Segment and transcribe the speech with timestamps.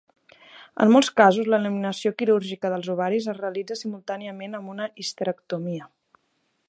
[0.85, 5.91] En molts casos, l'eliminació quirúrgica dels ovaris es realitza simultàniament amb una histerectomia.